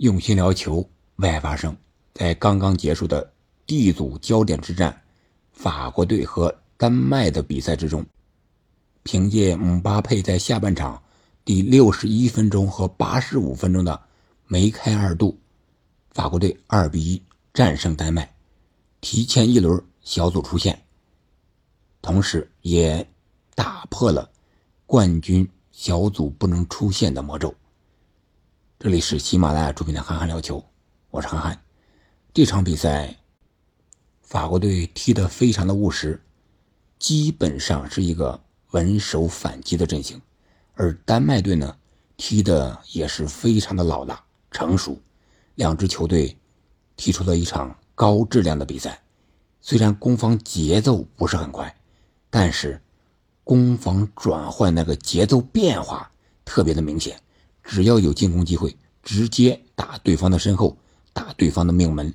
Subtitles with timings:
[0.00, 1.76] 用心聊球，为爱发声。
[2.14, 3.30] 在刚刚结束的
[3.66, 4.98] D 组焦点之战，
[5.52, 8.02] 法国队和丹麦的比赛之中，
[9.02, 11.02] 凭借姆巴佩在下半场
[11.44, 14.00] 第六十一分钟和八十五分钟的
[14.46, 15.38] 梅开二度，
[16.12, 17.22] 法国队二比一
[17.52, 18.34] 战胜丹麦，
[19.02, 20.82] 提前一轮小组出线，
[22.00, 23.06] 同时也
[23.54, 24.30] 打破了
[24.86, 27.54] 冠军小组不能出线的魔咒。
[28.82, 30.58] 这里是喜马拉雅出品的《憨憨聊球》，
[31.10, 31.60] 我是憨憨。
[32.32, 33.14] 这场比赛，
[34.22, 36.18] 法国队踢得非常的务实，
[36.98, 38.40] 基本上是一个
[38.70, 40.18] 稳守反击的阵型，
[40.72, 41.76] 而丹麦队呢，
[42.16, 44.98] 踢的也是非常的老辣成熟。
[45.56, 46.34] 两支球队
[46.96, 48.98] 踢出了一场高质量的比赛。
[49.60, 51.76] 虽然攻防节奏不是很快，
[52.30, 52.80] 但是
[53.44, 56.10] 攻防转换那个节奏变化
[56.46, 57.20] 特别的明显。
[57.62, 60.76] 只要有进攻机会，直接打对方的身后，
[61.12, 62.12] 打对方的命门，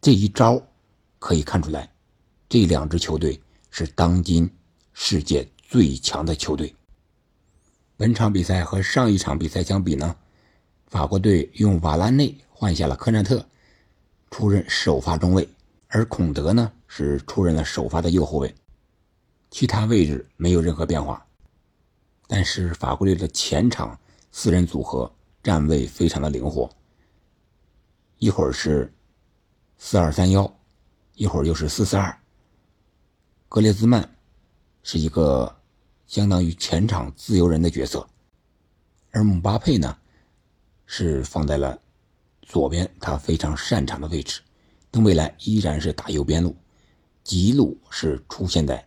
[0.00, 0.62] 这一招
[1.18, 1.90] 可以看出来，
[2.48, 4.48] 这两支球队是当今
[4.92, 6.74] 世界最强的球队。
[7.96, 10.14] 本场比赛和上一场比赛相比呢，
[10.86, 13.44] 法国队用瓦拉内换下了科纳特，
[14.30, 15.48] 出任首发中卫，
[15.88, 18.54] 而孔德呢是出任了首发的右后卫，
[19.50, 21.26] 其他位置没有任何变化，
[22.26, 23.98] 但是法国队的前场。
[24.32, 25.10] 四人组合
[25.42, 26.70] 站位非常的灵活，
[28.18, 28.92] 一会儿是
[29.78, 30.50] 四二三幺，
[31.14, 32.16] 一会儿又是四四二。
[33.48, 34.08] 格列兹曼
[34.82, 35.54] 是一个
[36.06, 38.06] 相当于前场自由人的角色，
[39.10, 39.96] 而姆巴佩呢
[40.86, 41.80] 是放在了
[42.42, 44.40] 左边，他非常擅长的位置。
[44.92, 46.54] 登贝莱依然是打右边路，
[47.24, 48.84] 吉鲁是出现在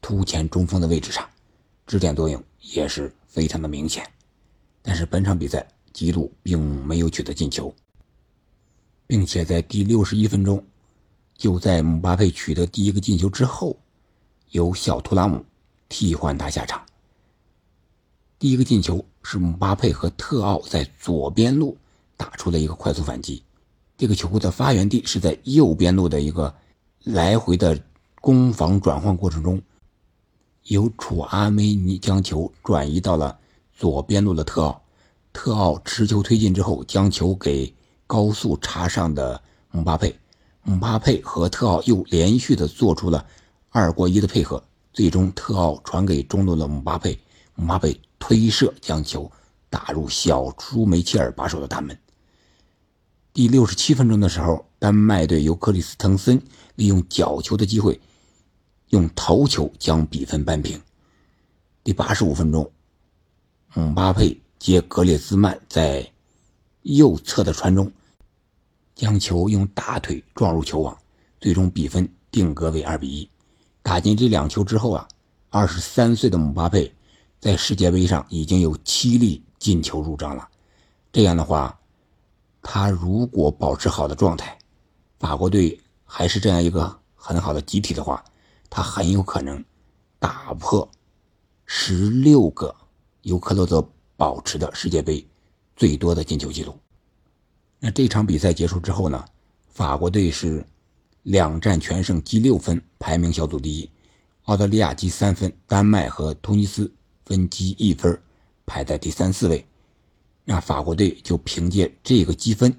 [0.00, 1.28] 突前中锋的位置上，
[1.86, 4.06] 支点作用也是非常的明显。
[4.82, 7.72] 但是本场比赛，吉鲁并没有取得进球，
[9.06, 10.62] 并且在第六十一分钟，
[11.36, 13.76] 就在姆巴佩取得第一个进球之后，
[14.50, 15.44] 由小图拉姆
[15.88, 16.84] 替换他下场。
[18.40, 21.78] 第一个进球是姆巴佩和特奥在左边路
[22.16, 23.40] 打出了一个快速反击，
[23.96, 26.52] 这个球的发源地是在右边路的一个
[27.04, 27.80] 来回的
[28.20, 29.62] 攻防转换过程中，
[30.64, 33.38] 由楚阿梅尼将球转移到了。
[33.76, 34.82] 左边路的特奥，
[35.32, 37.74] 特奥持球推进之后，将球给
[38.06, 40.14] 高速插上的姆巴佩，
[40.62, 43.26] 姆巴佩和特奥又连续的做出了
[43.70, 44.62] 二过一的配合，
[44.92, 47.18] 最终特奥传给中路的姆巴佩，
[47.54, 49.30] 姆巴佩推射将球
[49.68, 51.98] 打入小舒梅切尔把守的大门。
[53.32, 56.40] 第六十七分钟的时候，丹麦队由克里斯滕森
[56.74, 57.98] 利用角球的机会，
[58.90, 60.80] 用头球将比分扳平。
[61.82, 62.70] 第八十五分钟。
[63.74, 66.06] 姆巴佩接格列兹曼在
[66.82, 67.90] 右侧的传中，
[68.94, 70.94] 将球用大腿撞入球网，
[71.40, 73.26] 最终比分定格为二比一。
[73.82, 75.08] 打进这两球之后啊，
[75.48, 76.94] 二十三岁的姆巴佩
[77.40, 80.46] 在世界杯上已经有七粒进球入账了。
[81.10, 81.80] 这样的话，
[82.60, 84.58] 他如果保持好的状态，
[85.18, 88.22] 法国队还是这样一个很好的集体的话，
[88.68, 89.64] 他很有可能
[90.18, 90.86] 打破
[91.64, 92.76] 十六个。
[93.22, 95.26] 由克洛泽保持的世界杯
[95.76, 96.78] 最多的进球记录。
[97.78, 99.24] 那这场比赛结束之后呢？
[99.70, 100.64] 法国队是
[101.22, 103.88] 两战全胜，积六分，排名小组第一；
[104.44, 106.92] 澳大利亚积三分，丹麦和突尼斯
[107.24, 108.20] 分积一分，
[108.66, 109.64] 排在第三四位。
[110.44, 112.72] 那法国队就凭借这个积分，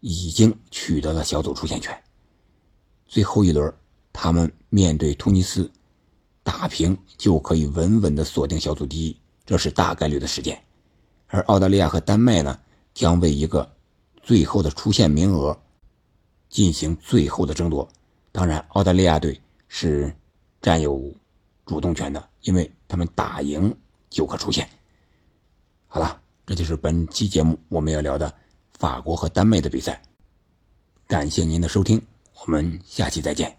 [0.00, 1.98] 已经取得了小组出线权。
[3.06, 3.72] 最后一轮，
[4.12, 5.70] 他们面对突尼斯，
[6.42, 9.16] 打平就可以稳稳的锁定小组第一。
[9.50, 10.62] 这是大概率的事件，
[11.26, 12.56] 而澳大利亚和丹麦呢，
[12.94, 13.68] 将为一个
[14.22, 15.60] 最后的出线名额
[16.48, 17.88] 进行最后的争夺。
[18.30, 20.14] 当然，澳大利亚队是
[20.62, 21.12] 占有
[21.66, 23.76] 主动权的，因为他们打赢
[24.08, 24.70] 就可出线。
[25.88, 28.32] 好了，这就是本期节目我们要聊的
[28.78, 30.00] 法国和丹麦的比赛。
[31.08, 32.00] 感谢您的收听，
[32.46, 33.52] 我们下期再见。